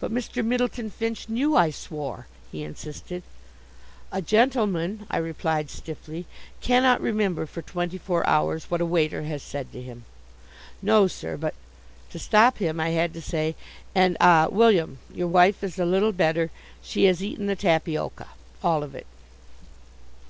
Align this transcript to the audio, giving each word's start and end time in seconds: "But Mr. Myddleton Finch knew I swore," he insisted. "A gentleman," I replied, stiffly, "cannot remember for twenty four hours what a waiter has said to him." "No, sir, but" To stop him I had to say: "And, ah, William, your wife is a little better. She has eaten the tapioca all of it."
"But 0.00 0.10
Mr. 0.10 0.42
Myddleton 0.42 0.88
Finch 0.90 1.28
knew 1.28 1.54
I 1.54 1.68
swore," 1.68 2.28
he 2.50 2.62
insisted. 2.64 3.22
"A 4.10 4.22
gentleman," 4.22 5.06
I 5.10 5.18
replied, 5.18 5.68
stiffly, 5.68 6.24
"cannot 6.62 7.02
remember 7.02 7.44
for 7.44 7.60
twenty 7.60 7.98
four 7.98 8.26
hours 8.26 8.70
what 8.70 8.80
a 8.80 8.86
waiter 8.86 9.24
has 9.24 9.42
said 9.42 9.70
to 9.72 9.82
him." 9.82 10.06
"No, 10.80 11.08
sir, 11.08 11.36
but" 11.36 11.52
To 12.12 12.18
stop 12.18 12.56
him 12.56 12.80
I 12.80 12.88
had 12.92 13.12
to 13.12 13.20
say: 13.20 13.54
"And, 13.94 14.16
ah, 14.18 14.48
William, 14.50 14.98
your 15.12 15.28
wife 15.28 15.62
is 15.62 15.78
a 15.78 15.84
little 15.84 16.12
better. 16.12 16.50
She 16.82 17.04
has 17.04 17.22
eaten 17.22 17.44
the 17.44 17.54
tapioca 17.54 18.28
all 18.62 18.82
of 18.82 18.94
it." 18.94 19.06